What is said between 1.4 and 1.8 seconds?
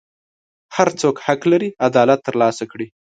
لري